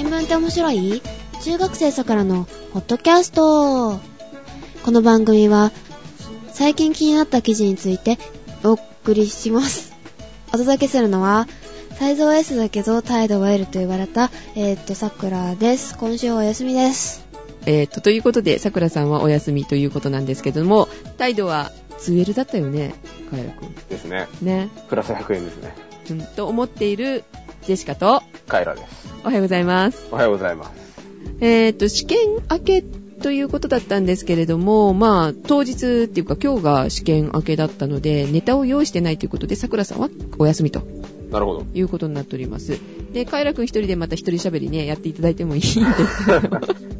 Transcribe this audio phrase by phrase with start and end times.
[0.00, 1.02] 新聞って面白い？
[1.42, 4.00] 中学生さくらのポッドキャスト。
[4.82, 5.72] この番組は
[6.48, 8.16] 最近気になった記事について
[8.64, 9.92] お送りします。
[10.54, 11.46] お届けするのは、
[11.98, 15.98] サイズは S だけど態度は L と言われた、えー、っと、さくらです。
[15.98, 17.26] 今週はお休みです。
[17.66, 22.94] えー、と、ということで、さくらさんはお休みということなんですけども、態度は 2L だったよね、
[23.30, 23.74] カエラくん。
[23.74, 24.28] ですね。
[24.40, 24.70] ね。
[24.88, 25.74] プラス100円ですね。
[26.08, 27.22] うん、と思っている
[27.70, 29.14] ジェシカと、カエラです。
[29.22, 30.08] おはようございます。
[30.10, 30.72] おはようございます。
[31.40, 32.18] えー、と、試験
[32.50, 40.08] 明けということだったんですけれども、まあ、当日っていうか今日が試験明けだったので、ネタを用意してないということで、さくらさんは
[40.40, 40.82] お休みと
[41.30, 41.64] なるほど。
[41.72, 42.76] いうことになっております。
[43.12, 45.78] で、カエラくん一人でまた一人喋りね、やっていただいてもいいんです
[46.26, 46.58] けど、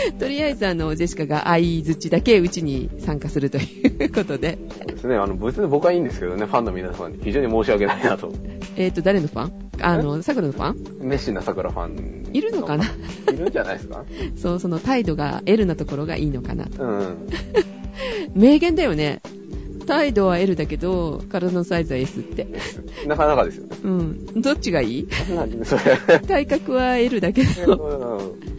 [0.18, 5.16] とりあえずあの、ジェシカが相づちだけうちに参加するということで、そうですね。
[5.16, 8.32] あの、別に僕はいいんですけどね、ファンの皆様に非常に申し訳ないなと。
[8.76, 9.52] えー、と、誰のファン？
[9.80, 11.08] あの、さくらのファン？
[11.08, 12.30] 熱心な桜ファン。
[12.32, 12.84] いるのかな？
[13.32, 14.04] いるんじゃないですか？
[14.36, 16.82] そう、その態度が L なところがいいのかなと。
[16.84, 17.16] うん。
[18.34, 19.20] 名言だよね。
[19.88, 22.46] 態度は L だけど、体のサイズは S って。
[23.06, 23.76] なかなかですよね。
[23.82, 24.42] うん。
[24.42, 25.08] どっちがいい？
[26.28, 27.74] 体格は L だけど、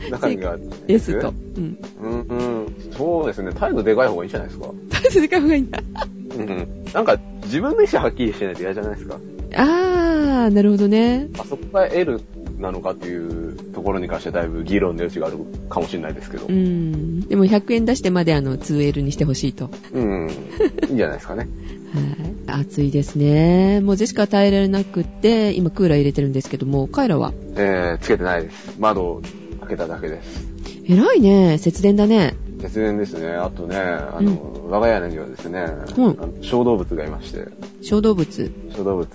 [0.01, 0.57] うん中身が。
[0.87, 1.33] S と。
[1.55, 1.77] うん。
[2.01, 2.75] うんうん。
[2.97, 3.51] そうですね。
[3.53, 4.67] 態度でかい方がいいんじゃないですか。
[4.89, 5.83] 態度でかい方がいいんだ。
[6.37, 6.67] うん。
[6.93, 9.19] なんか、自分の意思はっきりしてないと嫌じゃないですか。
[9.55, 11.27] あー、なるほどね。
[11.37, 12.19] あそこが L
[12.59, 15.37] なのかっていうところに関してはだいぶ議論の余地がある
[15.69, 16.51] かもしれないですけどう。
[16.51, 17.21] ん。
[17.21, 19.69] でも100円出してまであの 2L にしてほしいと。
[19.93, 20.29] うん。
[20.87, 21.47] いいんじゃないですかね。
[22.47, 22.61] はい。
[22.61, 23.79] 暑いですね。
[23.81, 27.33] もうジェシカは耐えられなくって、今クーラー入れてるんですけども、カイラは？
[27.55, 28.75] えー、つけてないです。
[28.79, 29.21] 窓を
[29.61, 30.47] 開けただけです。
[30.85, 31.57] 偉いね。
[31.57, 32.35] 節電だね。
[32.61, 33.29] 節電ですね。
[33.29, 35.65] あとね、あの、我が家にはですね、
[35.97, 37.45] うん小動物がいまして、
[37.81, 38.51] 小動物。
[38.75, 39.07] 小動物、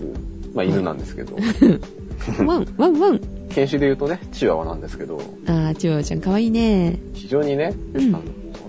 [0.55, 1.37] まあ犬なんですけど、
[2.45, 3.21] ワン、ワン、ワン。
[3.51, 6.99] 犬種で言うとね、チワワなんですけど、あー、チワワちゃんかわいいね。
[7.13, 8.25] 非常にね、うんあの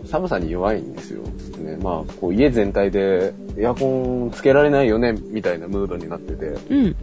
[0.06, 1.24] 寒さに弱いんですよ。
[1.58, 3.88] ね、まあ、こう家全体でエアコ
[4.28, 6.96] ンつけられないよね、みたいなムードになってて、うん。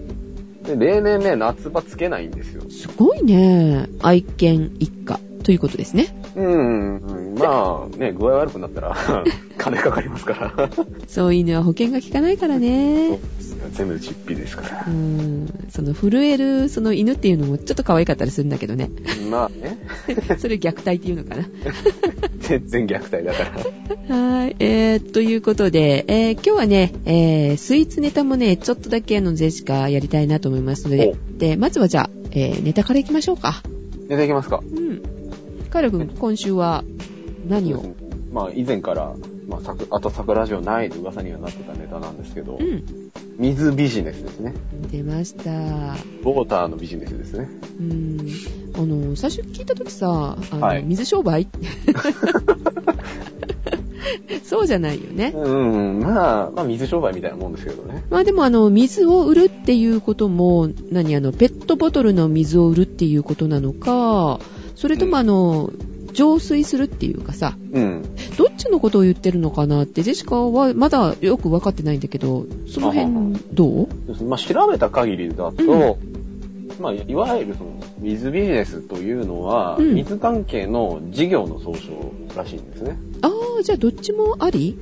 [0.62, 2.62] で、例年ね、夏場つけないんですよ。
[2.70, 3.88] すごいね。
[4.00, 6.14] 愛犬一家ということですね。
[6.36, 8.96] うん、うん、まあ、ね、具合悪くなったら、
[9.58, 10.70] 金かかりますから。
[11.08, 13.18] そう犬は保険が効かないからね。
[13.72, 14.90] 全部実費ですからう。
[14.90, 15.46] ん。
[15.70, 18.90] その震えるその犬っていうのもちょっと可愛かったりするんだけどね。
[19.30, 19.78] まあね、
[20.38, 21.48] それ虐待っていうのかな。
[22.40, 23.50] 全然虐待だか
[24.08, 24.16] ら。
[24.16, 24.56] はい。
[24.58, 33.62] えー、ということで、えー、今日はね、えー、スイーツネタもね、ちょっとだけあの、ゼシカやりたいなと思いますので、で、まずはじゃあ、えー、ネタからいきましょうか。
[34.08, 34.62] 出ていきますか。
[34.62, 35.02] うん。
[35.70, 36.84] カイラ君、今週は
[37.48, 37.94] 何を？
[38.32, 39.14] まあ、以前から、
[39.48, 42.84] まあ、さくあと桜ラジオないと噂にはなってたネタなんですけど、うん。
[43.38, 44.54] 水ビジネスですね。
[44.90, 45.50] 出ました。
[45.50, 47.48] ウォーターのビジネスですね。
[47.80, 48.18] うん。
[48.74, 51.48] あの、最初聞いたときさ、あの、はい水商売？
[54.44, 55.32] そうじゃないよね。
[55.34, 58.04] うん、まあ、まあ、水商売みたいなもんですけどね。
[58.10, 64.40] まあでもあの、水を売るっていうことも、何あの、ペットボトルの水を売るっていうことなのか、
[64.74, 65.70] それともあの、
[66.12, 68.02] 浄水するっていうかさ、うん。
[68.36, 74.24] どっちのことを言ってるのかなって、ジェシカはまだよく分かってないんだけど、その辺、どう？
[74.24, 75.98] まあ、調べた限りだと、
[76.80, 82.96] まあ、いわゆるその、水ビジネスというのは、うん水関係の事業の総称らしいんですね。
[83.22, 83.28] あ
[83.60, 84.78] あ、じゃあどっちもあり？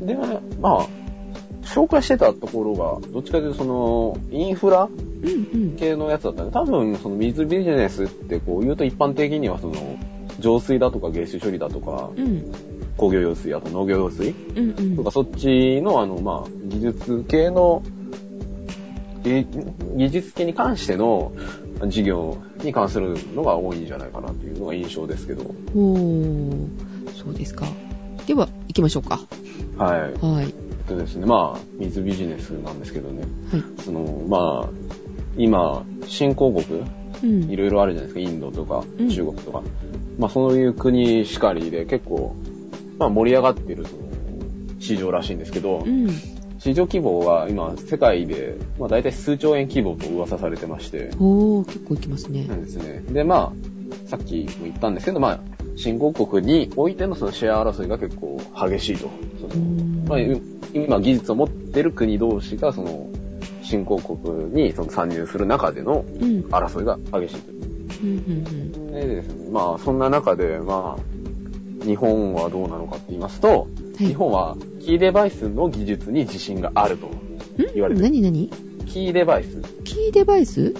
[0.00, 0.16] で、
[0.60, 0.88] まあ、
[1.62, 4.88] 紹介してたところが、どっちかというとその、インフラ
[5.22, 5.76] うんうん。
[5.76, 6.50] 系のやつだったね。
[6.50, 9.74] 多分、その水ビジネスってこう言うと一般的にはその、
[10.40, 12.52] 浄水だとか下水処理だとか、うん。
[12.96, 14.96] 工業用水、あと農業用水うんうん。
[14.96, 17.82] とか、そっちのあの、まあ、技術系の、
[19.22, 19.46] 技
[19.96, 21.32] 技術系に関しての
[21.86, 25.54] 事業に関するのが多いんじゃないかなというのが印象ですけど。
[25.74, 26.68] おー、
[27.14, 27.66] そうですか。
[28.26, 29.20] では、行きましょうか。
[29.76, 30.00] はい。
[30.24, 30.44] はい。
[30.44, 30.52] えっ
[30.86, 33.22] とですね、まあ、水ビジネスなんですけどね。
[33.50, 33.64] はい。
[33.82, 34.68] その、まあ、
[35.36, 36.99] 今、新興国、うん。
[37.22, 39.62] いろいろあるじゃないですか、インドとかうん中国とか。
[40.18, 42.34] まあそういう国しかりで結構、
[42.98, 44.02] まあ盛り上がってるその
[44.78, 46.08] 市場らしいんですけどう、ん。
[46.58, 52.54] 市場規模は今世界で、まあ大体数兆円規模と噂されてまして、おー、結構行きますねな。
[52.54, 53.02] んですね。
[53.10, 55.40] で、まあ、さっきも言ったんですけど、まあ、
[55.76, 58.38] 新興国においてのそのシェア争いが結構
[58.68, 59.08] 激しいと。
[59.40, 60.18] そのうんまあ、
[60.74, 63.08] 今技術を持ってる国同士がその
[63.70, 66.40] 新興国にその参入する中でのうん。
[66.50, 67.52] 争いが激しいと。
[68.02, 77.08] うんうんでですね、まあ、そんな中で、まあ、日本はどうなのかって言いますと、はい日本はキーデバイスの技術に自信があると
[77.58, 77.74] うん？
[77.74, 78.08] 言われてる。
[78.10, 78.48] 何何？
[78.86, 79.60] キーデバイス。
[79.84, 80.74] キーデバイス？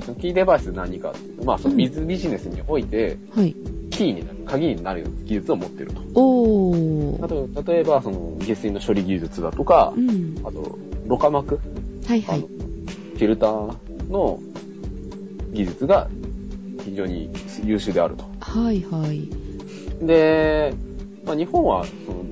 [0.00, 3.54] そのキーデバイス何かっていうと、まあ、その水ビジネスにおいて、はい。
[3.90, 6.00] キーになる、鍵になる技術を持ってると。
[6.14, 7.24] おー。
[7.24, 10.34] あと、例えば、その、下水の処理技術だとかう、ん。
[10.44, 11.60] あと、ろ過膜、
[12.06, 12.40] はいはい。
[12.40, 14.38] フィルターの
[15.52, 16.08] 技術が
[16.84, 17.30] 非常に
[17.64, 18.24] 優秀であると。
[18.40, 19.28] はいはい。
[20.04, 20.74] で、
[21.24, 22.24] まあ、日本は、その、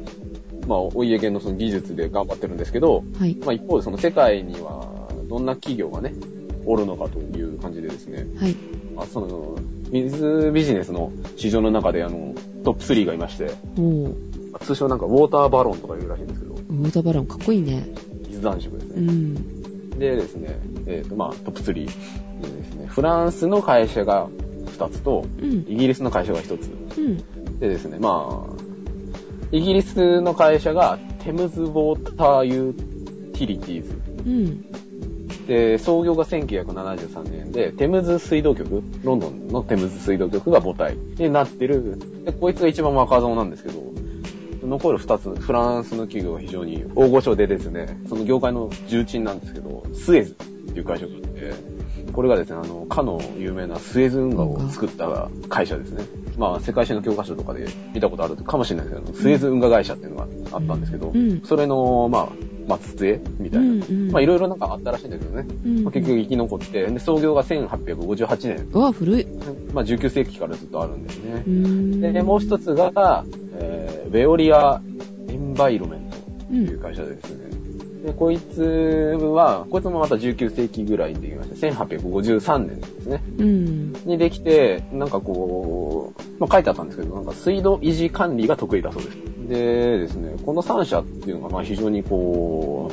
[0.66, 3.36] まあ、お家芸のその技術で頑張ってるんですけど、はい。
[3.36, 6.12] まあ、一方でその世界には、どんな企業がね、
[6.66, 8.54] おるのかという感じでですね、はい。
[8.94, 9.56] まあ、その、
[9.90, 12.34] 水ビジネスの市場の中で、あの、
[12.64, 13.50] トップ3がいまして、
[14.60, 17.86] 通称なんかウォーターバロンとか言うらしいんですけど、ウォーターバロンかっこいいね。
[18.28, 19.12] 水男爵ですうね。
[19.12, 19.61] ん。
[20.02, 21.90] でですね、えっ、と、まあ、トップ3でで
[22.64, 24.28] すね、フランスの会社が
[24.76, 25.64] 2つと、うん。
[25.68, 26.98] イギリスの会社が1つ。
[26.98, 27.58] うん。
[27.60, 28.62] でですね、まあ、
[29.52, 33.92] イギリスの会社がテムズウォーターユーティリティーズ。
[34.26, 35.46] うん。
[35.46, 41.96] で、創業が1973年で、テムズ水道局、ロンドンのテムズ水道局が母体になってる。
[42.24, 43.92] で、こいつが一番若造なんですけど、
[44.62, 50.34] 残る二つ、フランスの企業が非常に大御所でですね、その業界の重鎮なんですけど、スエズっ
[50.72, 51.54] ていう会社があって、
[52.12, 56.04] これがですね、あの、かの有名なスエズ運河を作った会社ですね。
[56.38, 62.32] まあ、世界史の教科書とかで見たことあるかもしれないですけど、スエズ運河会社っていうのがあったんですけど、うんそれの、ま
[62.68, 63.66] あ、末裔みたいな。
[63.66, 65.46] うんうんまあ、いろいろなんかあったらしいんだけどね。
[65.64, 68.68] うんまあ、結局生き残って、で、創業が1858年。
[68.72, 69.26] うわ、古い。
[69.72, 71.50] まあ、19世紀からずっとあるんですねう。
[71.50, 72.00] ん。
[72.00, 73.51] で、もう一つが、えー、
[74.12, 74.80] ベオリア・
[75.28, 77.52] エンバイロメントとうんいう会社でですね。
[78.04, 81.66] で、こいつは、こいつもまた19世紀ぐらいにできました。
[81.68, 83.22] 1853年ですね。
[83.38, 83.92] うん。
[84.04, 89.16] にできて、なんかこう、まあ、書いてあったんですけど、なんか水道維持管理が得意だそうです。
[89.48, 92.90] でですね、この3社っていうのが、まあ非常にこ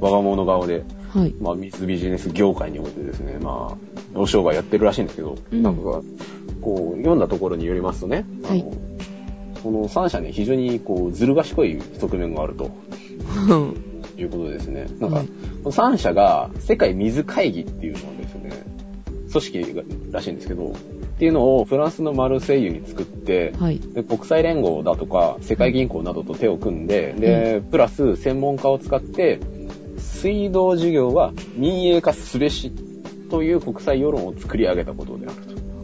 [0.00, 1.34] う、我が物顔で、はい。
[1.40, 3.76] まあ、水ビジネス業界においてですね、ま
[4.14, 6.02] あ、お商売やってるらしいんですけど、うんなんか、
[6.62, 8.91] こう、読んだところによりますとね、はいこの
[9.70, 12.70] 3社ね、非常にこう、ずる賢い側面があると
[14.16, 15.28] いうことでですね、なんか、はい
[15.62, 18.50] この3社が世界水会議っていうのをですね、
[19.30, 20.74] 組織がらしいんですけど、っ
[21.18, 23.78] ていうのをフランスのマルセイユに作って、はい。
[23.78, 29.38] で国際連合だとか世界銀行などと手を組んで、で、プラス専門家を使って、
[29.98, 32.72] 水道事業は民営化すべし
[33.30, 35.36] という国際世論を作り上げたことである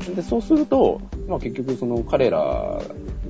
[0.07, 0.15] と。
[0.15, 2.81] で、そうすると、まあ結局その彼ら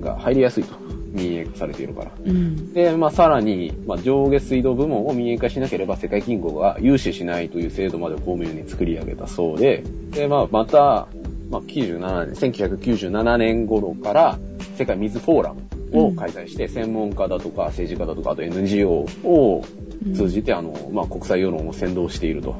[0.00, 0.88] が入りやすいと。
[1.12, 2.12] 民営化されているから。
[2.24, 2.72] うん。
[2.72, 11.08] で、まあさらに、まあ上下水道部門を民営化しなければ世界銀行が融資しないという制度まで巧妙に作り上げたそうで、で、まあまた、
[11.50, 14.38] まあ97年、1997年頃から
[14.76, 15.62] 世界水フォーラム
[15.92, 19.64] を開催して、専門家だとか政治家だとか、あと NGO を
[20.14, 22.54] 通じて、あの、まあ国際世論を先導していると。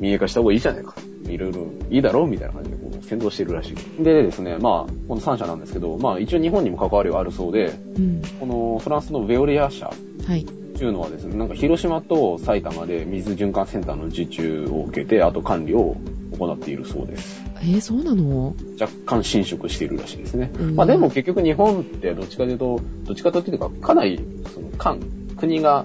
[0.00, 0.94] 民営化した方がいいじゃないか。
[1.28, 2.76] いろいろいいだろうみたいな感じで
[3.12, 4.02] 先導しているらしい。
[4.02, 8.22] でですね、まあ、この3社なんですけど、まあ一応日本にも関わりはあるそうで、うん。
[8.40, 9.92] このフランスのベオリア社
[10.26, 10.42] はい。
[10.42, 15.96] っていうのはですね、なんか広島と埼玉で水循環センターの受注を受けて、あと管理を
[16.38, 17.42] 行っているそうです。
[17.60, 18.54] えー、そうなの？
[18.80, 20.50] 若干侵食しているらしいですね。
[20.58, 24.24] うんまあでも結局日本ってどっちかというと、どっちかというと、かなり、
[24.54, 25.00] その、官、
[25.36, 25.84] 国が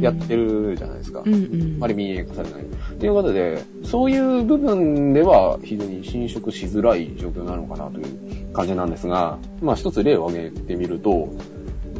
[0.00, 1.22] やってるじゃないですか。
[1.26, 1.74] うんうん。
[1.76, 2.64] あまり民営化されない。
[3.04, 11.28] ということで、そういう部分では非常に侵食しづらい状況なのかなという感じなんですが、まあ一つ例を挙げてみると、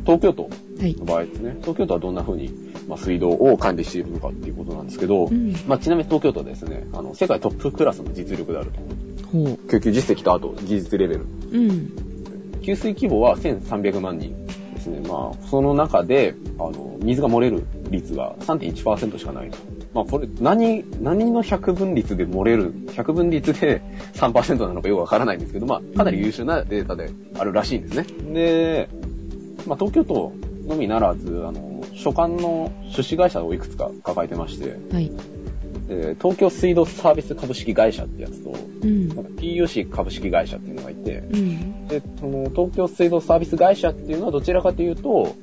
[0.07, 0.49] 東京都は
[0.87, 1.05] いの。
[1.05, 2.49] 場合ですね、東京都はどんな風に、
[2.89, 5.53] まあ、水道を管理しているのかっていうことなんですけど、うん。
[5.69, 9.27] まあちなみに東京都はですね、あの、世界トップクラスの実力であると。
[9.31, 9.59] ほう。
[9.69, 11.27] 供給実績とあと技術レベル。
[11.53, 12.61] うん。
[12.63, 15.07] 給水規模は1300万人ですね。
[15.07, 19.74] まあ、その中で、あの、水が漏れる率が3.1%しかないと。
[19.95, 23.81] まあ、これ、何、何の100分率で漏れる、100分率で
[24.15, 28.07] 3%なのかよくわからないんですけど、まあ、かなり優秀なデータであるらしいんですね。
[28.35, 28.89] で、
[29.67, 30.33] まあ、東京都
[30.67, 35.11] のみならず、あの、所管の出資会社をいくつか抱えてまして、はい。
[35.89, 39.09] で東京水道サービス株式会社ってやつと、うん。
[39.37, 41.87] PUC 株式会社っていうのがいて、うん。
[41.87, 45.37] で、その東京水道サービス会社っていうのはどちらかというと、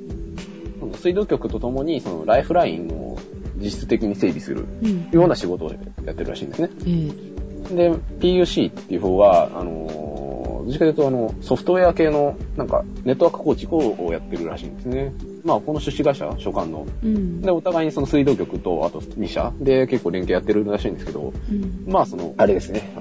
[0.97, 3.17] 水道局とともにそのライフラインを
[3.61, 5.09] 実質的に整備するうん。
[5.11, 6.69] ような仕事をやってるらしいんですね。
[6.81, 15.13] えー、で、PUC っていう方は、あのー、どっちかというとあの、ソフトウェア系のなんかネットワーク構築をやってるらしいんですね。
[15.43, 16.85] まあ、この出資会社、所管の。
[17.03, 17.41] うん。
[17.41, 21.83] で、お互いにその水道局と、あと2社で結構連携やってるらしいんですけど、うん。
[21.87, 22.91] まあ、その、あれですね、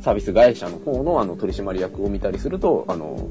[0.00, 3.28] サービス会社の方のあの取締役を見たりすると、あの、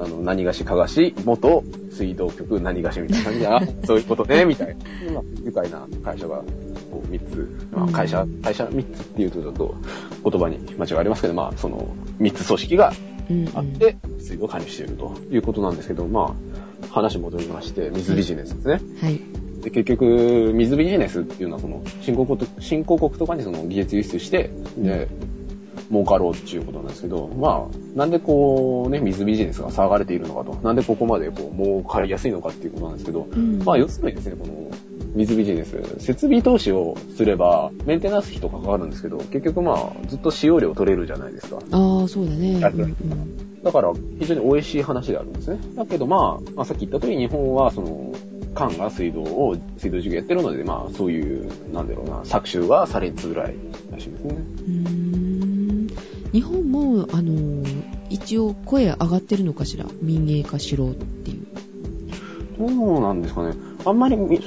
[0.00, 3.24] あの、何がしかがし、元水道局何がしみたいな。
[3.24, 4.68] 感じで、あ、そういうことね、みたい
[5.06, 6.42] な、まあ、愉快な会社が
[6.90, 9.74] こう3つ、まあうん会社、会社3つっていうとちょっと
[10.30, 11.88] 言葉に間違いありますけど、まあその
[12.20, 12.92] 3つ組織が
[13.54, 18.80] あって、水道を管理しているということなんですけど、まあ話戻りまして、水ビジネスですね。
[19.00, 19.20] はい。
[19.62, 25.08] で結局、水ビジネスっていうのは、その、新興国と、新興国とかにその技術輸出して、で、
[25.90, 34.70] 儲かろうっていうことなんですけど、まあ、なんでこうね、水ビジネスが騒がれているのかと、なんでここまでこう、儲かりやすいのかっていうことなんですけど、うんまあ、要するにですね、この、
[35.14, 41.58] 水ビジネス、設備投資をすれば、メンテナンス費とかかかるんですけど、結局まあ、ずっと使用料取れるじゃないですか。
[41.72, 42.60] ああ、そうだね。
[42.60, 45.58] やうんうんだから、非常に美味しい話であるんですね。
[45.74, 48.12] だけどまあ、まあ、さっき言った通り、日本は、その、
[48.54, 53.54] 官が水道を、水道事業やってるので、まあ、そういう、なんだろうな、搾取はされづらい
[53.90, 54.34] らしいですね。
[54.34, 54.97] うーん
[56.78, 59.84] も、あのー一応声上がってるのかしら？
[60.00, 61.46] 民営化しろっていう。
[62.58, 63.54] どうなんですかね。
[63.84, 64.40] あんまりみ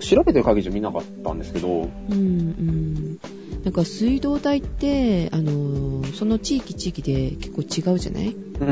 [0.00, 3.18] 調べてる限りじゃ見なかったんですけど、うんうん。
[3.62, 8.28] なんか水道代って、あのーその地域地域で結構違うじゃない？
[8.34, 8.68] うん。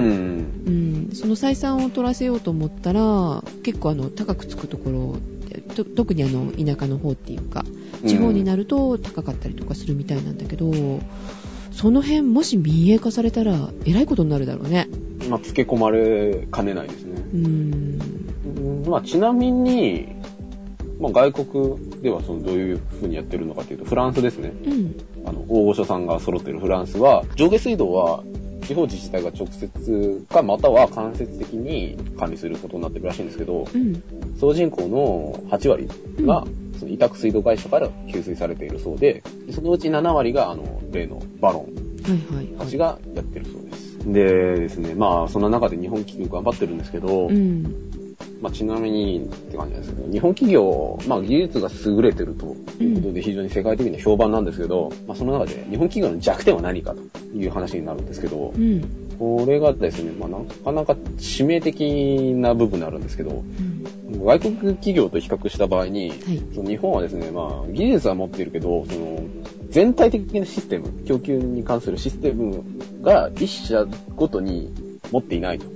[0.67, 1.11] うん。
[1.13, 5.17] その採算を取らせようと思ったら、結構あの、高くつくところ
[5.97, 7.65] 特にあの、田舎の方っていうか、
[8.07, 10.71] 地方になると高かったりとかするみたいなんだけど、
[11.73, 14.89] その辺もし民営化されたら、えらいことになるだろうね。
[15.29, 17.23] まあ、つけ込まれかねないですね。
[17.35, 17.99] うーん。
[18.57, 20.09] うんまあ、ちなみに、
[21.01, 24.53] まあ、外国ではそのどういう風にやってるのかというと、フランスですね。
[24.65, 24.97] うん。
[25.25, 28.23] あの、大御所さんが揃ってるフランスは、上下水道は
[28.63, 34.03] 地方自治体が直接か、または間接的に管理することになってるらしいんですけど、うん。
[34.39, 35.89] 総人口の8割
[36.23, 36.45] が、
[36.79, 42.59] その委託水道会社から給水されているそうで、でそのうち7割が、あの、例のバロンはいはいはい。
[42.59, 44.13] たちがやってるそうです。
[44.13, 47.93] でですね、まあ、そんな中で日本企業頑張ってるんですけど、うん。
[48.43, 57.01] まあ、ちなみにって感じなんですけど、日本企業、まあ、技術が優れてるということで非常に世界的に評判なんですけど、まあ、その中で日本企業の弱点は何かと
[57.37, 59.17] いう話になるんですけどう、ん。
[59.17, 63.31] これがですね、まあ、なかなか致命的な部分になるんですけど、
[64.11, 64.25] うん。
[64.25, 66.43] 外国企業と比較した場合に、はい。
[66.53, 69.21] その日本はですね、まあ、技術は持っているけど、その、
[69.71, 72.65] 全体的なシステム、供給に関するシステム
[73.03, 74.75] が一社ごとに
[75.13, 75.67] 持っていないと。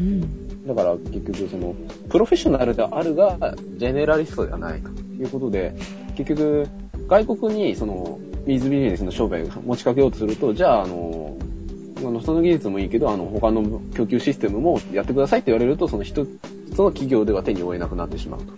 [0.00, 0.41] うん。
[0.66, 1.74] だから結局その、
[2.08, 5.74] プロフェッショナルであるが、ジェネラリストではないということで、
[6.16, 6.66] 結局、
[7.08, 11.36] 外国にその、水ビジネスの商売を持ちかけようとすると、じゃあ、あの、
[11.98, 16.28] あのその技術もいいけど、あの、他の供給システムもやってくださいって言われると、その一つ
[16.76, 18.52] の企業では手に負えなくなってしまうと。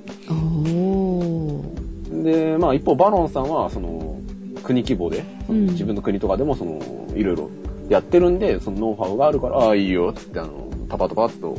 [2.22, 4.20] で、まあ一方、バロンさんは、その、
[4.62, 6.80] 国規模で、自分の国とかでも、その、
[7.14, 7.50] いろいろ
[7.90, 11.56] やってるんで、そのノウハウがあるから、ああ、いいよ、つって、あの、パパパパッと、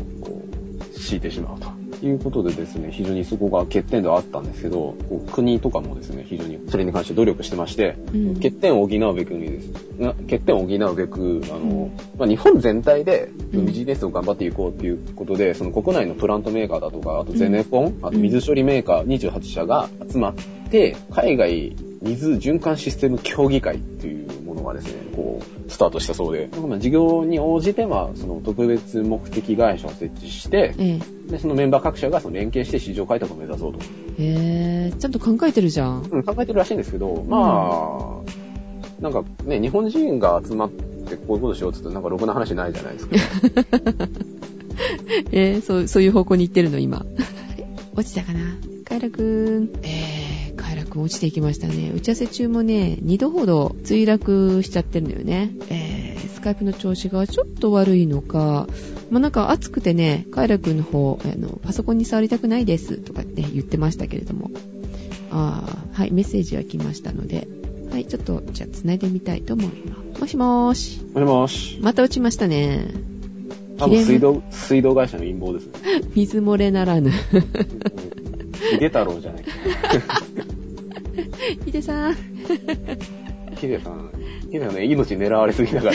[0.98, 1.68] 敷いてしまうと。
[2.06, 4.96] いうことでですね、非常にそこが欠点ではあったんですけど、
[5.32, 8.36] 国とかもですね、非常にそれに関して努力してまして、うん。
[8.36, 13.66] 欠点を補うべくにです、な欠点を補うべく、あの、まあ、日本全体でうん。
[13.66, 20.34] ビジネスを頑張っていこうということで、その国内のプラントメーカーだとか、あとゼネコン、あと水処理メーカー28社が集まっ
[20.70, 33.80] て、海外水循環システム協議会っていうがですね、こう、スタートしたそうで、まあ事業に応じては、その特別目的会社を設置して、えで、そのメンバー各社がその連携して市場開拓を目指そうと。
[34.20, 34.24] え。
[34.24, 34.98] へー。
[34.98, 36.08] ちゃんと考えてるじゃん。
[36.10, 43.16] うん、考えてるらしいんですけど、まあ、なんかね、日本人が集まってこういうことしようって言ってなんかろくな話ないじゃないですか。
[45.32, 47.06] えー、そう、そういう方向に行ってるの、今。
[47.96, 48.40] 落ちたかな
[48.84, 49.70] カイラくん。
[49.84, 49.92] えー、
[50.96, 51.92] くん落ちていきましたね。
[51.94, 55.52] 打ち合わせ中もね、2度ほど墜落しちゃってるのよね。
[55.70, 58.68] えー、スカイプの調子がちょっと悪いのか、
[59.10, 64.50] まあ、なんか暑くてね、カイラくんの方、あの、パソコンに触りたくないですとかって言ってましたけれども。
[65.32, 67.48] あー、はい、メッセージは来ましたので。
[67.92, 70.22] はい、ちょっと、じゃあ繋いでみたいと思います。
[70.22, 71.02] もしもーし。
[71.14, 71.80] もしもし。
[71.82, 72.88] また落ちましたね。
[73.78, 75.74] 多分水道、水道会社の陰謀ですね。
[76.16, 77.12] 水漏れならぬ。
[78.72, 79.52] ヒデ太郎じゃないか。
[81.66, 82.16] ヒデさん。
[83.56, 84.12] ヒデさん、
[84.52, 85.94] ヒデさんね、命狙われすぎだから。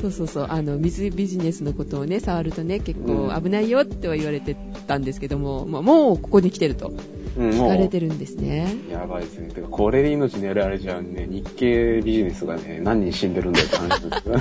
[0.00, 4.56] そうそうそう、あの、水ビジネスのことをね、触るとね、結構うん危ないよっては言われて
[4.86, 6.92] たんですけども、まあ、もうここに来てると
[7.36, 7.68] うん、聞。
[7.68, 8.74] かれてるんですね。
[8.90, 9.48] やばいですね。
[9.48, 14.34] てか、これで命狙われちゃうね、日系ビジネスがね、何人死んでるんだよって話ですよ。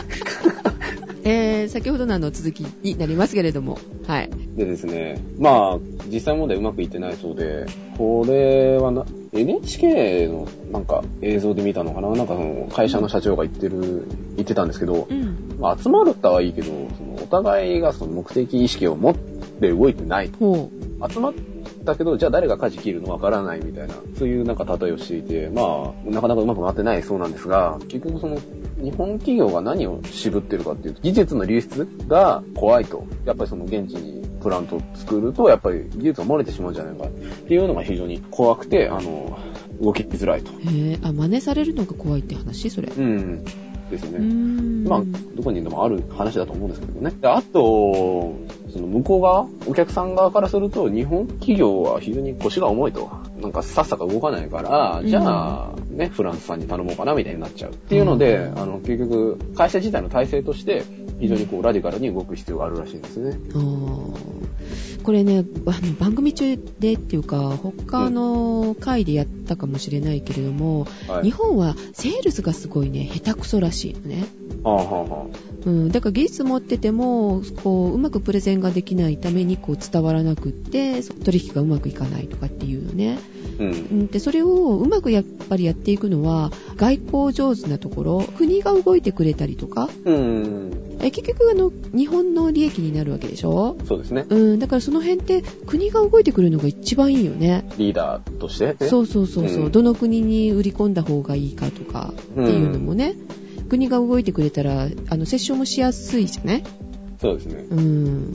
[1.24, 4.30] えー、先ほどのあの続きになりますけれども、はい。
[4.58, 12.10] でですね、まあ、実際問題うまくいってないそうで、これはな、NHK のなんか映像で見たのかな？
[12.10, 15.58] なんかその会社の社長が言ってる、言ってたんですけどう、ん。
[15.60, 20.38] まあ、集まるったはいいけど、そのお互いがその目的意識を持って動いてないと。
[20.40, 20.70] ほ
[21.08, 28.38] 集まっったけど、じゃあ誰が舵切るのわからないみたいな、そういうなんか例えをしていて、まあ、なかなかうまく回ってないそうなんですが、結局その、
[28.82, 33.06] 日本企業が何を渋ってるかっていうと、技術の流出が怖いと。
[33.26, 39.38] やっぱりその現地にプラントを作ると、やっぱり技術が漏れてしまうんじゃないかっていうのが非常に怖くて、あの、
[39.82, 40.52] 動きづらいと。
[40.54, 42.88] へえ、あ、真似されるのが怖いって話それ。
[42.88, 43.44] うん。
[43.92, 44.20] ですうーね。
[44.20, 44.88] ん。
[44.88, 45.02] まあ、
[45.36, 47.12] どこにでもある話だと思うんですけどね。
[47.20, 48.36] であと、
[48.72, 53.10] その向こう側、お客さん側からすると、日本企業は非常に腰が重いと。
[53.42, 57.72] なんかさっさか動かないから、じゃあ、ね、フランスさんに頼もうかなみたいになっちゃう。
[57.72, 60.84] っていうので、うんあの、結局、会社自体の体制として、
[61.20, 63.40] 非常にこう、ラディカルに動く必要があるらしいんですね。
[63.54, 64.38] あー
[65.04, 71.24] これね、あの番組中でっていうか、他の回でやったかもしれないけれども、はい。
[71.24, 74.26] 日本はセールスがすごいね、下手くそらしいのね。
[74.64, 75.26] はあはあは
[75.66, 83.18] うん、だから技術持ってても、こう、うまくプレゼンができないために、こう、伝わらなくって、取引がうまくいかないとかっていうのね。
[83.60, 83.64] あ。
[83.64, 83.70] うん。
[83.70, 83.74] う
[84.04, 90.72] んで、それをうまくやっぱりやっていくのは、外交上手なところ、国が動いてくれたりとか、うん。
[91.00, 93.78] え結局、あの、日本の利益になるわけでしょ？
[93.88, 94.26] そうですね。
[94.30, 97.70] うん、だからその辺って、国が動いてくるのが一番いいよね。
[97.78, 98.76] リーダーとして、ね。
[98.90, 103.14] そうそうそうそう、うんどの国に売り込んだ方がいいかとかっていうのもね、
[103.70, 106.64] 国が動いてくれたら、あの、折衝もしやすいじゃない？
[107.22, 107.66] そうですね。
[107.70, 108.32] うん。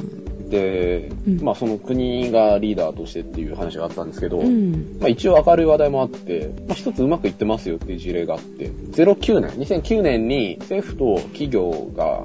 [0.52, 4.99] で、うんまあその国がリーダーとしてっていう話があったんですけど、うん。
[5.00, 12.25] まあ一応明るい話題もあって、まあ一つうまくいってますよっていう事例があって、09年、2009年に政府と企業が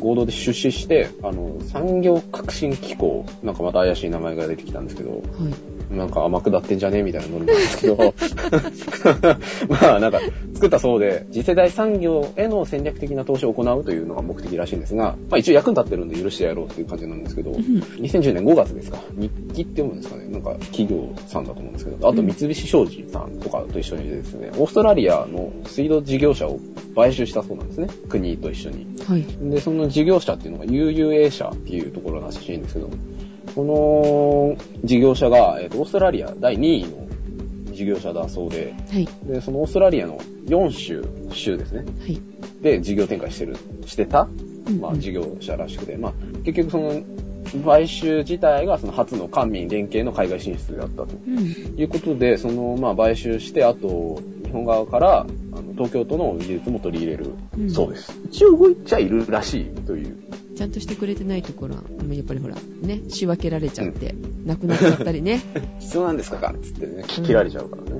[0.00, 5.20] 合同で出資して、あの、産業革新機構、なんかまた怪しい名前が出てきたんですけど、はい。
[5.90, 7.96] なんか甘くなってんじゃねえみたいなノリなんですけど、
[9.68, 10.20] まあなんか
[10.54, 26.60] 作ったそうで、次世代産業への戦略的な投資を行うというのが目的らしいんですが、まあ一応役に立ってるんで許してやろうっていう感じなんですけど、2010年5月ですか、日記って読むんですかね、なんか企業さんだと思うんですけど、あと三菱商事さんとかと一緒にですね、オーストラリアの水道事業者を
[26.94, 28.86] 買収したそうなんですね、国と一緒に。
[29.06, 29.24] はい。
[29.50, 32.90] で、その事業者っていうのが UUA 社っていうところらしいんですけど、
[33.54, 37.08] この事業者が、えっとオーストラリア第2位の
[37.74, 39.08] 事業者だそうで、はい。
[39.24, 42.20] で、そのオーストラリアの4州、州ですね、はい。
[42.62, 44.28] で事業展開してる、してた、
[44.80, 46.12] まあうん事業者らしくて、まあ
[46.44, 47.02] 結局その、
[47.64, 51.38] 買収自体がその初の官民連携の海外進出だったとうん。
[51.76, 55.24] いうことで、その、まあ買収して、あと、日本側から、あ
[55.60, 58.12] の東京都の技術も取り入れるうんそうです。
[58.30, 60.18] 一応動いちゃいるらしいという。
[60.60, 65.40] ちゃんとしてくれてないところは、やっぱりほら、ね、仕分けられちゃって、なくなっちゃったりね。
[65.80, 67.90] 必要なんですかかつってね、切られちゃうからね。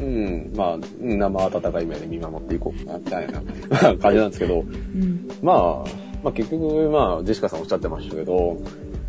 [0.00, 3.42] うん、まあ、うん生温かい目で見守っていこうかな、みたいな。
[4.00, 5.28] 感じなんですけど、うん。
[5.42, 5.90] まあ、
[6.24, 8.56] まあ結局、まあ、ジェシカさんおっしゃってましたけど、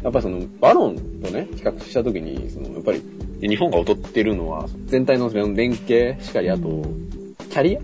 [0.04, 3.02] やっぱりその、バロンとね、比較したときに、その、やっぱり、
[3.40, 6.84] 日本が劣ってるのは、全体の連携しかり、あと、
[7.50, 7.80] キャリア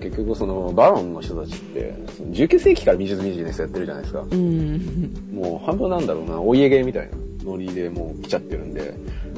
[0.00, 4.24] 結局その、バロンの人たちって、その19世紀から美術ビジネスやってるじゃないですか。
[4.30, 5.28] うん。
[5.32, 8.94] もう半分なんだろうな、お家芸みたいなノリでもう来ちゃってるんで、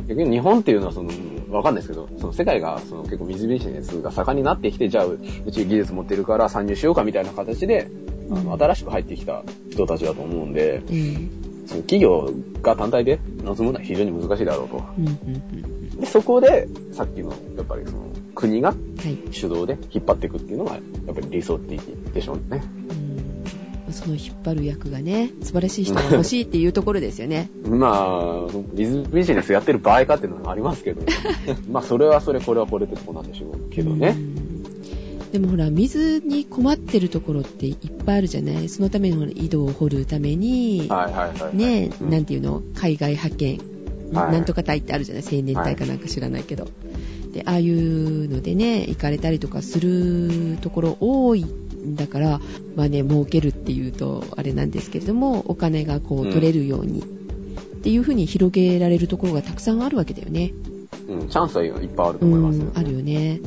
[0.09, 1.11] 逆に日本っていうのはその、
[1.51, 5.19] わかんないですけど、その世界がその結構水ビジネスが盛んになってきて、じゃあう
[5.51, 7.89] ち技術持ってるから参入しようかみたいな形で、
[8.31, 11.52] あの、新しく入ってきた人たちだと思うんで、うん。
[11.67, 14.83] その企業が単体で望むのは非常に難しいだろうと。
[14.99, 15.07] うん。
[15.07, 16.01] うん。
[16.01, 19.19] で、そこで、さっきの、やっぱりその、国がはい。
[19.31, 20.79] 主導で引っ張っていくっていうのが、や
[21.13, 22.63] っぱり理想的でしょうね。
[23.87, 23.93] うん。
[23.93, 27.51] その引っ張る役がね、素晴らしい人が欲しいっていうところですよね。
[27.69, 31.03] まあ、ビズビジネスやってる場合かっていうのはありますけど、
[31.71, 34.17] まあ、それはそれ、これはこれってとこなんでしょうけどね。
[35.33, 38.69] うんでもほら、水に困ってるところっていっぱいあるじゃない？
[38.69, 41.57] そのための井戸を掘るために、はいはいはい。
[41.57, 42.63] ね、うんなんていうの？
[42.75, 43.59] 海外派遣、
[44.13, 45.25] はいなんとか隊ってあるじゃない？
[45.25, 46.69] 青年隊かなんか知らないけど。
[47.33, 52.41] で、ああいうのでね、行かれたりとかするところ多いんだから、
[52.77, 57.05] まあね、儲けるっていうとあれなんですけれども、お金がこううん取れるように、っ
[57.83, 60.53] ていう風に広げられるところがたくさんあるわけだよね。
[61.09, 63.41] うん、チャンスはいっぱいあるとう思いますよ、ん、あるよね。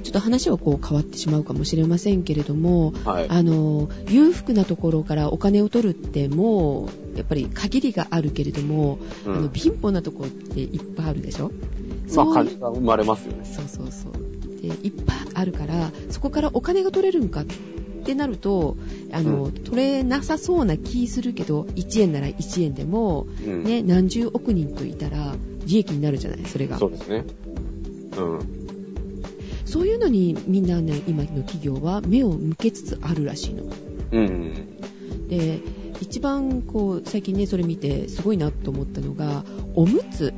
[0.00, 2.94] うちょっと話はこう変わってしまうかもしれませんけれども、ん。
[3.04, 3.26] はい。
[3.28, 11.50] あの、裕福なところからお金を取るってもう、やっぱり限りがあるけれども、うんあの貧乏なところっていっぱいあるでしょ？
[11.50, 13.44] まあ、そういう感じが生まれますよね。
[13.44, 14.62] そうそうそう。
[14.62, 17.44] で、いっぱいあるから、そこからお金が取れるんかっ
[18.04, 18.76] てなると、
[19.12, 23.64] あの、う取れなさそうな気するけど、1円なら1円でも、うん。
[23.64, 25.34] ね、何十億人といたら、
[25.66, 26.78] 利益になるじゃない、それが。
[26.78, 27.24] そうですね。
[28.18, 28.59] うん。
[29.70, 33.64] そういうのにみんなね、今の企業は目を向けつつあるらしいの。
[34.10, 35.28] うん。
[35.28, 35.60] で、
[36.00, 39.44] 一番こう、最近ね、それ見てすごいなと思ったのが、
[39.76, 40.34] おむつ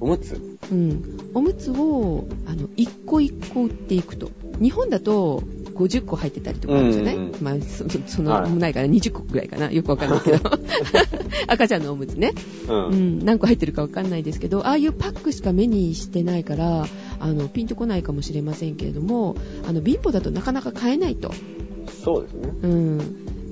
[0.00, 0.40] おむつ？
[0.70, 1.30] うん。
[1.34, 4.30] おむつを、あの、一個一個売っていくと。
[4.60, 5.42] 日本だと、
[5.74, 9.70] 50個入ってたりとかあるじゃない、うんうんまあ、そそその、はいもないから20個くらいかな。
[9.70, 10.50] よくわかんないけど。
[11.46, 12.32] 赤ちゃんのおむつね。
[12.68, 12.72] う。
[12.72, 16.86] うんん、何個入ってるかわかんないですけど、ああいうパックしか目にしてないから、
[17.20, 21.32] あの、ピンとこないかもしれませんけれども、あの、貧乏だとなかなか買えないと。
[22.04, 22.50] そうですね。
[22.62, 23.00] うん。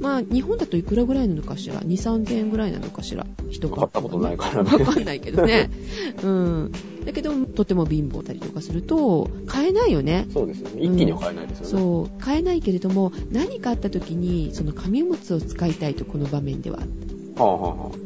[0.01, 3.27] まあ、日本だといくらぐらいなのかしら ?2、3000円ぐらいなのかしら？
[3.51, 5.71] 一買ったことないからねわかんないけどね。
[6.23, 6.73] うん。
[7.07, 10.27] だけど、とても貧乏だりとかすると、買えないよね。
[10.33, 10.83] そうですよね。
[10.83, 11.71] 一気には買えないですよね。
[11.71, 12.21] そう。
[12.21, 16.81] 買えないけれども、何かあった時に、その紙おむつを使いたいと、この場面では。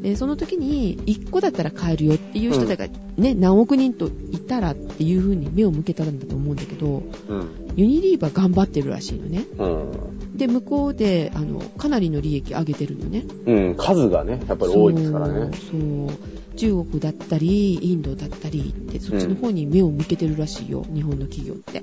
[0.02, 7.48] で、その時に、1個だったら買えるよっていう人がね、何億人といたらっていう風に目を向けたんだと思うんだけど、あ、うん。
[7.76, 9.44] ユニリーバー頑張ってるらしいのね。
[9.58, 10.36] うん。
[10.36, 13.24] で、向こうで、あの、かなりの利益上げてるのね。
[13.46, 15.50] うん、数がね、やっぱり多いですからね。
[15.70, 15.80] そう。
[16.08, 21.82] そう中国だったり、インドだったりって、そっちの方に目を向けてるらしいよ、日本の企業って。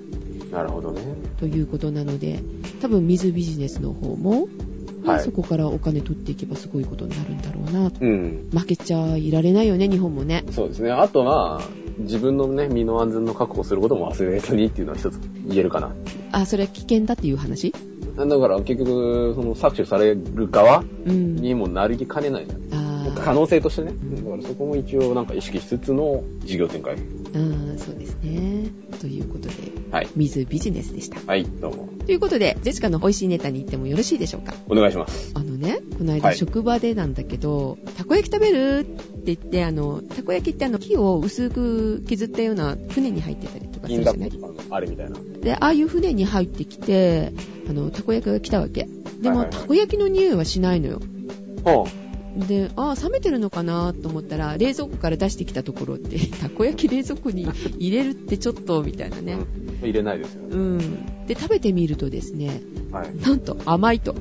[0.51, 1.01] なるほどね。
[1.39, 2.39] ということなので、
[2.81, 4.47] 多分水ビジネスの方も、
[5.11, 7.91] はいそこからお金取っていけばすごいことになるんだろうな。
[7.99, 8.49] うん。
[8.51, 10.43] 負けちゃいられないよね、日本もね。
[10.51, 10.91] そうですね。
[10.91, 11.61] あとは、
[11.99, 15.95] 自分のね、身の安全の確保することも忘れずにっていうのは一つ言えるかな。
[16.31, 17.73] あ、それは危険だっていう話？
[18.15, 21.35] だから結局、その搾取される側うん。
[21.35, 22.61] にもなりかねないじゃん。
[22.73, 23.91] あ可能性としてね。
[23.91, 26.95] んだからそこも一応なんか意識しつつの事業展開。
[27.77, 28.69] そうですね。
[28.99, 29.53] ということで、
[29.91, 30.07] はい。
[30.15, 31.19] 水ビジネスでした。
[31.25, 31.89] はい、どうも。
[32.05, 34.53] ということで、ジェシカの美味しいネタに行ってもよろしいでしょうか？
[34.69, 35.31] お願いします。
[35.35, 38.83] あのね、この間はい職場でなんだけど、たこ焼き食べるっ
[39.23, 44.31] て言って、あの、たこ焼きってあの、木を薄く削ったような船に入ってたりとかす銀るじゃない？
[44.69, 45.17] あれみたいな。
[45.41, 47.33] で、ああいう船に入ってきて、
[47.69, 48.87] あの、たこ焼きが来たわけ。
[49.21, 51.01] でも、はいはいはいたこ焼きの匂いはしないのよ。
[51.63, 51.87] ほ
[52.37, 57.47] で、ああ、冷めてるのかなと思ったら、冷蔵庫から出してきたところって、 たこ焼き冷蔵庫に
[57.79, 59.21] 入れるってちょっと、みたいなう。
[59.21, 59.33] ね。
[59.33, 60.55] うん入れないですよね。
[60.55, 61.25] うん。
[61.27, 63.15] で、食べてみるとですね、はい。
[63.15, 64.15] なんと甘いと。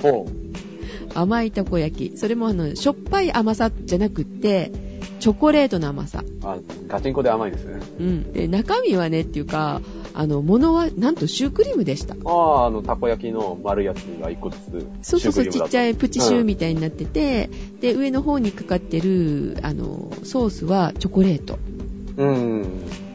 [0.00, 0.26] ほ
[1.14, 2.16] 甘いたこ焼き。
[2.16, 4.72] それもあの、しょっぱい甘さじゃなくって、
[5.20, 6.24] チョコレートの甘さ。
[6.24, 6.46] う。
[6.46, 7.80] あ、ガチンコで甘いですね。
[8.00, 8.32] うん。
[8.32, 9.80] で、中身はね、っていうか、
[10.14, 12.14] あの、ものは、なんとシュークリームでした。
[12.24, 14.88] ああ、あの、たこ焼きの丸いやつが一個ずつ。
[15.02, 15.90] そうそうそう、ちっちゃい。
[15.90, 17.50] いプチシューみたいになってて、
[17.80, 21.58] で、上の方にかかってる、あの、ソースはチョコレート。
[22.16, 22.64] うん。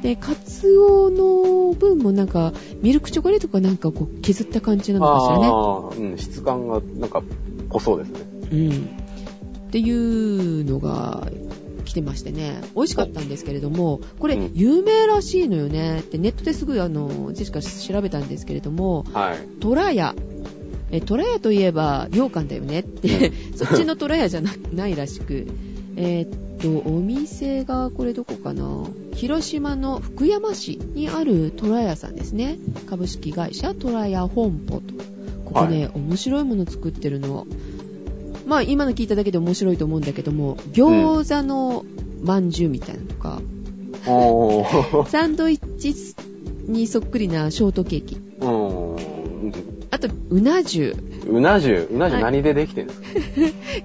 [0.01, 5.47] で、カツオの分もなんか、ミルクチョコレートかなんかこう削った感じなのかしらね。
[5.47, 7.23] ああ、うん、質感がなんか
[7.69, 8.19] 濃そうですね。
[8.51, 8.89] うん。
[9.67, 11.27] っていうのが
[11.89, 19.59] 来てましてね、美味しかったんですけれども、これうん有名らしいのよねってネットですぐあの、ジェシカ調べたんですけれども、はい。
[19.59, 20.13] トラヤ。
[20.91, 25.47] え、トラヤといえば羊羹だよねって、 そっちのトラヤじゃなないらしく、
[25.95, 28.85] えーっと、お店がこれどこかな？
[29.15, 32.59] 広島の福山市にあるトラヤさんですね。
[32.87, 34.93] 株式会社トラヤ本舗と。
[35.45, 37.47] ここね、は面白いもの作ってるの。
[38.49, 41.85] まあ今の聞いただけで面白いと思うんだけども、餃子の
[42.23, 43.41] まんじゅうみたいなのとか、
[44.07, 45.07] おー。
[45.07, 45.93] サンドイッチ
[46.65, 48.17] にそっくりなショートケーキ。
[48.41, 48.95] うん。
[49.91, 50.95] あと、うな重。
[51.27, 53.07] うな重、うな重はい何でできてるんですか、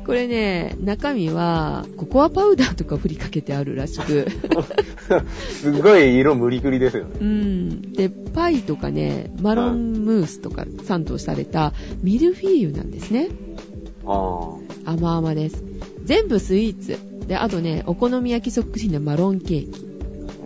[0.07, 4.27] これね、中身は、ココアパウダーとか振りかけてあるらしく。
[5.50, 7.11] すっごい色無理くりですよね。
[7.20, 7.92] うん。
[7.92, 13.29] で、パイとかね、マロンムースとか賛同されたミルフィーユなんですね。
[14.07, 15.62] あ甘々です。
[16.05, 17.27] 全部スイーツ。
[17.27, 19.87] で、あとね、お好み焼きそっくりなマロンケーキ。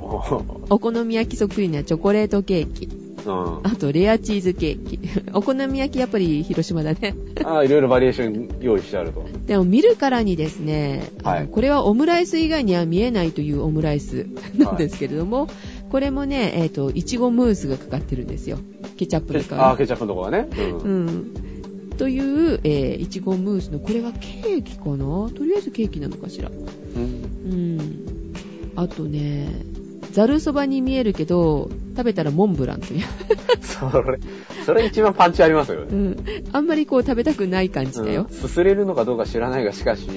[0.00, 0.40] あ。
[0.70, 2.88] お好み焼きそっくりなチョコレートケーキ。
[3.26, 3.60] うん。
[3.66, 5.00] あと、レアチーズケーキ。
[5.34, 7.14] お好み焼きやっぱり広島だね。
[7.44, 9.24] ああ、いろいろバリエーション用意してあると。
[9.46, 15.48] でも見るからにですね、あのはいこれはオムライス以外には見えないというオムライスなんですけれども、
[15.90, 18.58] これもね、えっ、と、いちごムースがかかってるんですよ。
[18.96, 19.78] ケチャップとああ、か。
[19.78, 20.46] ケチャップのとこがね。
[20.56, 20.60] う。
[20.60, 21.47] うんん。
[21.98, 25.28] という、えーいちごムースの、これはケーキかな？
[25.30, 26.48] とりあえずケーキなのかしら。
[26.48, 26.62] うん
[27.44, 28.32] うん。
[28.76, 29.48] あとね、
[30.12, 33.04] ざるそばに見えるけど、食べたらモンブランという。
[33.60, 34.18] それ、
[34.64, 35.86] それ一番パンチありますよね。
[35.90, 36.16] うん。
[36.52, 38.34] あんまりこう食べたくない感じだようん。
[38.34, 40.08] すすれるのかどうか知らないが、しかし、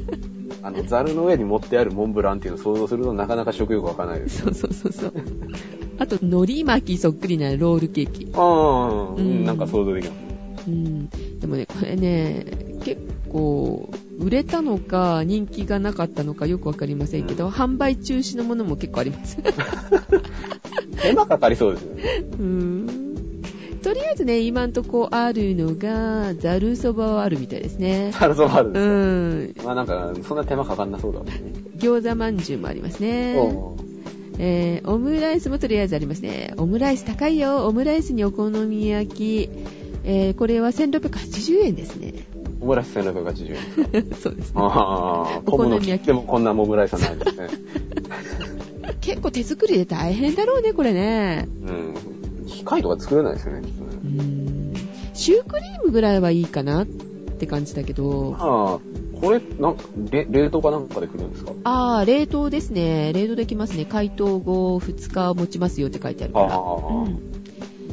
[0.62, 4.42] あの、ザルの上に持ってあるモンブランっていうのを想像するとなかなか食欲わかないです。
[4.42, 5.12] そうそうそうそう。
[5.98, 8.28] あと、海苔巻きそっくりなロールケーキ。
[8.34, 10.27] ああ、ううんん、なんか想像できますね。
[10.68, 11.08] うん。
[11.40, 12.44] でもね、これね、
[12.84, 13.00] 結
[13.30, 19.38] 構、売れたのか、人気がなかったのかよくわかりませんけど、うん販売中止のものも結構あります。
[21.00, 22.02] 手間かかりそうですよね。
[22.38, 22.86] うん。
[23.82, 28.12] とりあえずね、今んとこあるのが、ざるそばはあるみたいですね。
[28.18, 29.62] ザルそばあるんうですよ。
[29.64, 29.66] ん。
[29.66, 31.34] まあなんか、そんな手間かかんなそうだもんね。
[31.78, 33.36] 餃子まんじゅうもありますね。
[33.38, 33.76] お
[34.40, 36.54] えー、オムライスもとりあえずありますね。
[36.58, 37.66] オムライス高いよ。
[37.66, 39.50] オムライスにお好み焼き。
[40.04, 42.14] えー、これは1680円ですね。
[42.60, 44.16] オムライス1680円ですか？
[44.22, 44.52] そうですね。
[44.56, 47.48] ああ、お好み焼き昆布の切ってもこんなオムライスはないですね。
[49.00, 51.48] 結構手作りで大変だろうね、これね。
[51.66, 51.94] うん。
[52.46, 53.94] 機械とか作れないですよね、きっとうね。
[54.04, 54.74] ーん。
[55.14, 58.34] シュークリームぐらいはいいかなって感じだけど。
[58.38, 61.52] ああ、これ、なんか、れ冷凍かなんかで来るんですか？
[61.64, 63.12] あー、冷凍ですね。
[63.12, 63.84] 冷凍できますね。
[63.84, 66.46] 解凍後2日持ちますよって書いてあるから。
[66.54, 66.60] ああ
[67.04, 67.18] うん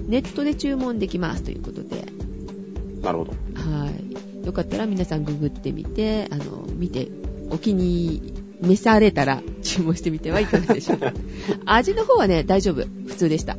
[0.07, 2.05] ネットで注文できますということで。
[3.01, 3.31] なるほど。
[3.31, 3.89] は
[4.43, 4.45] い。
[4.45, 7.09] よかったら皆さんググってみて、あの、見て、
[7.49, 11.13] お気に召されたら注文してみてはいかがでしょうか。
[11.65, 12.85] 味の方はね、大丈夫。
[13.07, 13.57] 普通でした。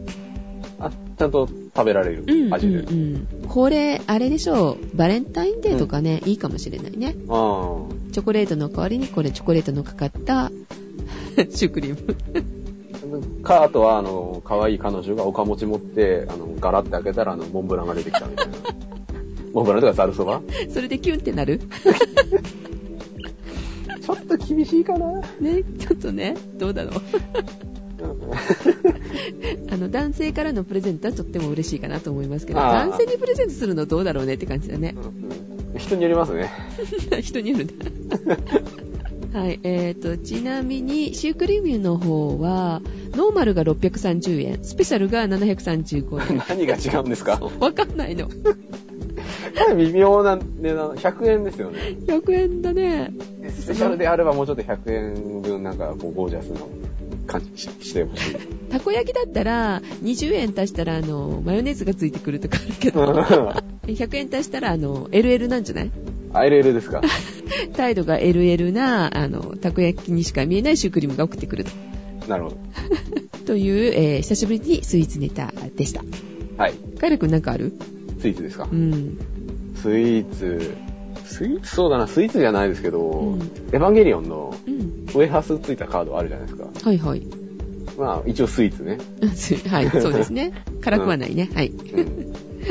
[0.79, 2.77] あ、ちゃんと食べられるうん、味で。
[2.79, 3.27] うん、うん。
[3.49, 4.97] これ、あれでしょう。
[4.97, 7.17] バレンタインデーとかね、いいかもしれないね。
[7.29, 7.83] あ
[8.13, 10.51] チョコレートの代わりにこれチョコレートのかかった
[11.51, 12.56] シュークリーム。
[13.47, 13.49] あ。
[13.49, 18.55] か、あとは、あの、可愛い彼女がおかもち持って、あの、ガラって開けたら、あの、モンブランが出てきたみたいな。
[19.55, 21.59] モンブランとかザルそばそれでキュンってなる？
[21.59, 25.23] ちょっと厳しいかな。
[25.41, 26.93] ね、ちょっとね、どうだろう。
[29.71, 34.95] あの、男性からのプレゼントはとっても嬉しいかなと思いますけど、男性にプレゼントするのどうだろうねって感じだね。
[34.97, 35.27] うん
[35.79, 36.51] 人によりますね。
[37.21, 37.75] 人によるんだ。
[39.39, 42.81] はい、えーと、ちなみに、シュークリームの方は、
[43.15, 46.43] ノーマルが630円、スペシャルが735円。
[46.49, 47.39] 何が違うんですか？
[47.61, 48.29] わかんないの。
[49.77, 51.79] 微妙な値段、100円ですよね。
[52.07, 53.13] 100円だね。
[53.51, 56.61] スペシャルであればもうちょっと100円分なんかこうゴージャスな
[57.27, 58.37] 感じししてほしい。
[58.71, 65.91] たこ焼きだったら、20円足したら、あの、マヨネーズがついてくるとかあるけど、あ、100円足したら、あの、LL なんじゃない
[66.33, 67.03] ？LL ですか？
[67.77, 71.71] 態度が LL な、あの、たこ焼きにしか見えないシュークリームが送ってくると。
[72.29, 72.57] なるほど。
[73.47, 76.03] という、えー久しぶりにスイーツネタでした。
[76.57, 76.75] はい。
[76.99, 77.73] カイラくんなんかある？
[78.21, 78.69] スイーツですか？
[78.71, 78.75] う。
[78.75, 79.19] ん。
[79.77, 80.75] スイーツ、
[81.25, 83.41] スイーツそうだな、スイーツじゃないですけど、うん
[83.73, 84.75] エヴァンゲリオンのうん。
[84.75, 86.69] ウェハースついたカードあるじゃないですか。
[86.83, 87.23] はいはい。
[87.97, 88.99] まあ、一応スイーツね。
[89.71, 90.53] はい、そうですね。
[90.83, 91.49] 辛くはないね。
[91.55, 91.69] はい。
[91.69, 92.07] うん。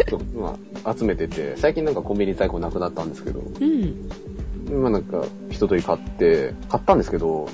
[0.10, 3.96] そうまあ、集めてて、最近なんかコンビニ在庫なくなったんですけど、うん。
[4.72, 7.48] まあなんか、一通り買って、買ったんですけど、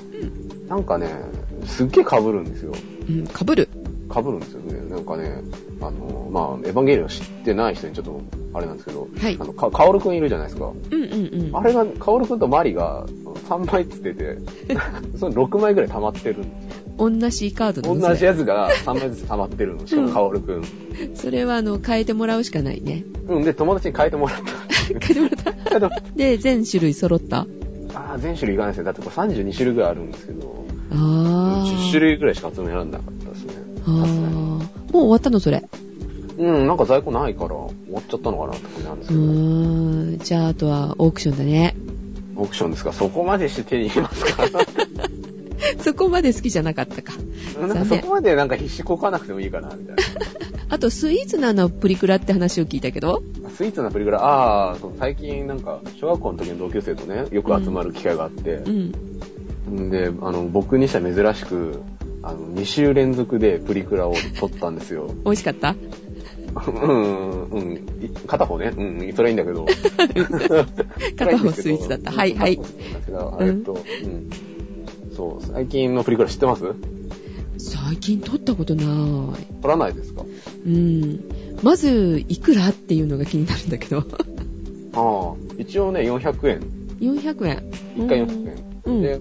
[0.68, 1.08] なんかね、
[1.66, 2.72] すっげえ被るんですよ。
[3.08, 3.68] うん、かぶる？
[4.12, 4.90] 被るんですよね。
[4.90, 5.42] なんかね、
[5.80, 8.20] あの、まあ、エヴァンゲリオン知ってない人にちょっと、
[8.54, 10.66] あれなんですけど、はいあの、か、カオルくんいるじゃないですか。
[10.66, 11.12] うんうん
[11.48, 11.56] うん。
[11.56, 13.06] あれが、カオルくんとマリが
[13.48, 14.38] 3枚つってて、
[15.16, 17.98] その6枚ぐらい溜まってるんです同じカードよ。
[17.98, 19.86] 同じやつが3枚ずつ溜まってるの。
[19.86, 20.64] しかもカオルくん。
[21.14, 23.04] それは、あの、変えてもらうしかないね。
[23.28, 24.44] うん、で、友達に変えてもらった。
[24.86, 25.28] 変えても
[25.70, 26.02] らった。
[26.14, 27.46] で、全種類揃った
[27.94, 28.84] ああ、全種類いかないですね。
[28.84, 31.86] だってこれ32種類ぐらいあるんですけど、あー。
[31.86, 33.21] 10種類ぐらいしか集められなかっ
[33.86, 33.92] あー。
[33.92, 35.62] もう終わったのそれ？
[36.38, 40.18] うん、なんか在庫ないから終わっちゃったのかなって感じなんですうけど、ーん。
[40.18, 41.76] じゃあ、あとは、オークションだね。
[42.36, 42.92] オークションですか？
[42.92, 44.44] そこまでして手に入れますか？
[45.78, 47.12] そこまで好きじゃなかったか。
[47.60, 49.96] なんかそこまでなんか必死こかなくてもいいかな、みたい
[50.70, 53.22] あと、スイーツなのプリクラって話を聞いたけど？
[53.42, 53.50] な。
[53.50, 58.92] スイーツなプリクラ、ああ、最近なんか、小学校の時の同級生とね、よく集まる機会があってう、ん。
[59.70, 61.82] ん、で、あの、僕にしては珍しく、
[62.22, 65.08] あの、2週連続でプリクラを撮ったんですよ。
[65.24, 65.74] 美味しかった？
[66.66, 69.66] うん、うん、い片方ね、うん、それはいいんだけど。
[71.16, 72.12] 片方スイーツだった。
[72.12, 72.60] はいはい。
[75.16, 76.64] そう、最近のプリクラ知ってます？
[77.58, 78.86] 最近撮ったことない。
[79.62, 80.24] 撮らないですか？
[80.66, 81.20] うん。
[81.62, 83.98] まず、いくらっていうのが気になるんだけど。
[83.98, 84.02] あ
[84.94, 86.60] あ、一応ね、400円。
[87.00, 87.62] 400円。
[87.96, 88.54] 1回400円。
[88.86, 89.02] うん。
[89.02, 89.20] で、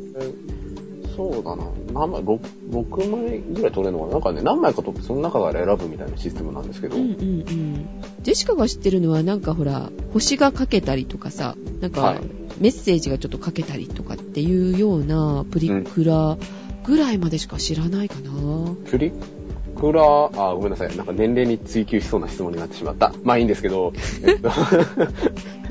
[1.15, 2.39] そうだな、何枚、6,
[2.71, 4.12] 6枚ぐらい取れるのかな？
[4.13, 7.88] なんかね、何枚か取ってその中から選ぶみたいなシステムなんですけど、うんうんうん。
[8.21, 12.19] ジェシカが知ってるのはなんかほら、星がかけたりとかさ、なんか、はい
[12.62, 16.38] メッセージがちょっとかけたりとかっていうようなプリクラ
[16.84, 18.75] ぐらいまでしか知らないかな。
[18.86, 19.12] プリ
[19.80, 20.95] クラ、あ、ごめんなさい。
[20.95, 23.13] なんか年齢に追求しそうな質問になってしまった。
[23.23, 24.51] まあいいんですけど、えっと、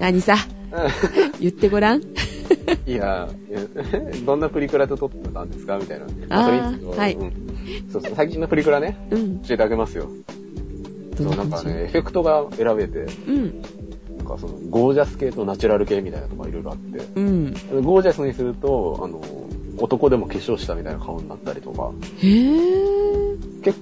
[0.01, 0.35] 何さ、
[1.41, 2.03] 言ってごらん。
[2.87, 5.79] いや、えどんなプリクラと撮ってたんですか？
[5.79, 6.07] みたいな。
[6.07, 7.33] まあーそれいいんですけどはいうん
[7.93, 9.39] そうそう、最近のプリクラね、うん。
[9.43, 10.09] 教えてあげますよ。
[11.17, 13.63] どそう、んなんかね、エフェクトが選べて、うん。
[14.19, 17.53] なんかその、ゴージャス系とナチュラル系みたいなとかいろいろあって、うん。
[17.83, 19.21] ゴージャスにすると、あの、
[19.79, 21.91] 男でも化粧したみたいな顔になったりとか、
[22.23, 23.79] へぇ結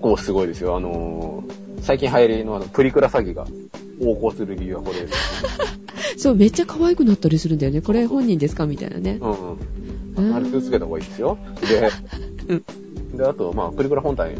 [0.00, 0.76] 構すごいですよ。
[0.76, 3.46] あのー最近流行りのあの、プリクラ詐欺が
[4.00, 5.14] 横行する理由はこれです。
[6.16, 7.82] そう、めっちゃ可愛くなったりするんだよね。
[7.82, 8.66] これ本人ですか？
[8.66, 9.18] みたいなね。
[9.20, 9.58] うんうん。
[10.16, 11.36] うんあれす気をつけた方がいいですよ。
[11.60, 11.90] で、
[13.18, 14.34] で、あと、まあ、プリクラ本体、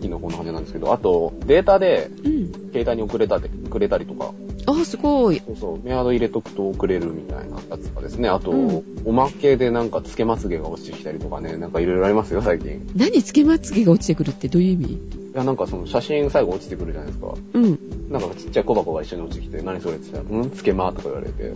[0.00, 2.52] 機能こんな感じなんですけど、あと、データで、うん。
[2.72, 4.32] 携帯に送れたり、くれたりとか、
[4.66, 5.40] あ、すごい。
[5.46, 8.28] そうそう、メアド入れとくと送れるみたいなやつとかですね。
[8.28, 12.72] あと、うんおまけでなんか、つけまつげが落ちてきたりとかね、なんかいろいろありますよ、最近。
[12.72, 14.98] い何つけまつげが落ちてくるってどういう意味？
[15.38, 17.34] や、なんかその写真最後落ちてくるじゃないですか。
[17.54, 17.78] うん。
[18.10, 20.50] なんかちっちゃい小箱が一緒に落ちてきて、何それって言ったら、うん？
[20.50, 21.52] つけまとか言われて。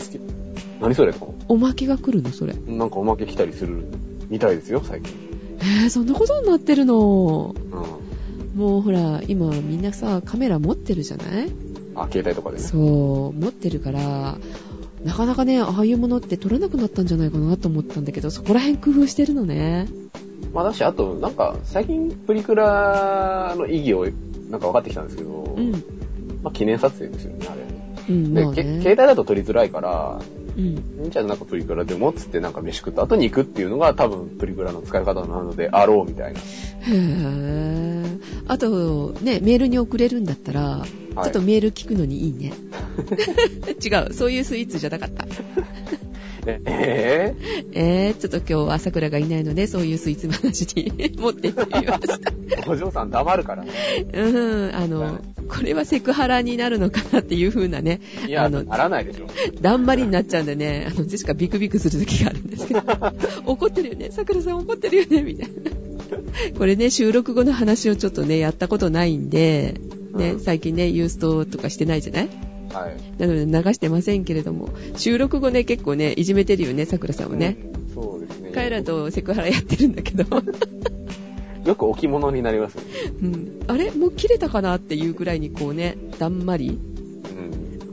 [0.00, 0.20] つけ
[0.80, 1.32] 何それとか。
[1.48, 2.54] おまけが来るのそれ。
[2.54, 3.84] なんかおまけ来たりする
[4.28, 5.12] みたいですよ、最近。
[5.60, 7.54] えー、そんなことになってるの？
[8.54, 8.60] うん。
[8.60, 11.50] もうほら、今みんなさ、カメラ持ってるじゃない？
[11.94, 12.62] あ、携帯とかでね。
[12.62, 14.38] そう、持ってるから、
[15.04, 19.88] なかなかね、ああいうものって撮らなくなったんじゃないかなと思ったんだけど、そこら辺工夫してるのね。
[20.52, 24.12] まあだし、あと、なんか、最近プリクラの意義を、
[24.50, 25.72] なんか分かってきたんですけど、うん。
[26.42, 27.62] まあ記念撮影ですよね、あれ。
[28.08, 28.42] うん、ね。
[28.54, 30.20] 携帯だと撮りづらいから、
[30.56, 31.10] うん。
[31.10, 36.40] じゃあなんかプリクラでもっつってなんか飯食った後に行くっていうのが多分プリクラの使い方なのであろうみたいな。
[36.40, 42.52] へぇあと、ね、メールに送れるんだったら、ちょっとメール聞くのにいいね。
[43.84, 45.26] 違う、そういうスイーツじゃなかった。
[46.48, 47.34] え
[47.72, 52.30] ええー、ちょっと今日は桜がいないので、そういうスイーツ話に持ってってみました。
[52.30, 53.72] ー、お嬢さん黙るからね。
[54.12, 59.26] うん、あの、これはセクハラになるのかなっていう風なね、いや、あのならないでしょ。
[59.60, 62.82] だんまりになっちゃうんでね、あの、ジェシカビクビクする時があるんですけど、
[63.46, 65.78] 怒ってるよね、桜さん怒ってるよね、みたいな。
[66.58, 69.74] これね、収録後の話をちょっとね、やったことないんで、
[70.14, 72.28] ね、うん最近ね、ユーストとかしてないじゃない
[72.72, 73.20] はい。
[73.20, 77.56] なので流してませんけれども、収録後ね、結構ね、いじめてるよね、桜さんをね。
[77.74, 77.94] うん。
[77.94, 78.50] そうですね。
[78.50, 80.24] カエラとセクハラやってるんだけど、
[81.64, 82.82] よく置物になりますね。
[83.22, 83.90] うん、あれ？
[83.90, 86.78] もう切れたかなっていうぐらいにこうね、だんまり、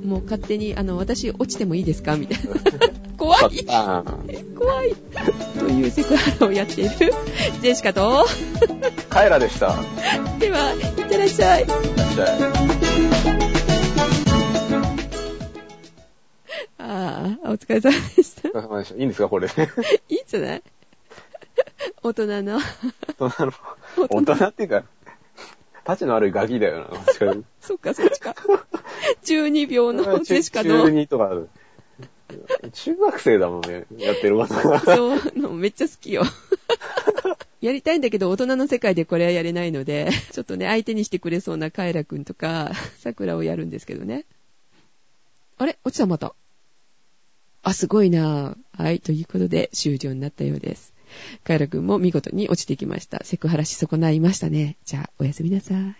[0.04, 0.10] うん。
[0.10, 2.16] もう勝手に、あの、私落ちてもいいですか？
[2.16, 2.54] みたいな。
[3.18, 4.04] 怖いあ
[4.60, 4.94] 怖い
[5.58, 6.90] というセクハラをやっている
[7.62, 9.74] ジェシカと、ーカエラでした。
[10.38, 11.66] いでは、いってらっしゃい。
[11.66, 11.80] らっ
[12.14, 13.35] しゃい。
[17.51, 18.49] お疲れ様でした。
[18.49, 18.95] お疲れ様でした。
[18.95, 19.53] いいんですか、これで。
[20.10, 20.63] いいんじゃない？
[22.03, 22.60] 大人の。
[23.19, 23.53] 大人の、
[24.10, 24.84] 大人っていうか、
[25.88, 26.86] 立ちの悪いガキだよな。
[26.99, 28.36] 確かにそっか、そっちか。
[29.23, 30.89] 12秒のジェシカ中の。
[30.89, 31.31] 二とか、
[32.73, 34.79] 中学生だもんね、やってることが。
[34.79, 36.23] そう、のめっちゃ好きよ。
[37.62, 44.25] やりたいんだけど、大人の世界でこれはやれないので、ちょっとね、相手にしてくれそうなカエラくんとか、桜をやるんですけどね。
[45.58, 45.77] あれ？
[45.84, 46.36] 落ちたまた。
[47.65, 48.84] あ、すごいなぁ。
[48.84, 50.93] はい、ということで終了になったようです。
[51.43, 53.23] カエラ君も見事に落ちてきました。
[53.23, 54.78] セクハラし損ないましたね。
[54.86, 55.93] じゃあ、おやすみなさい。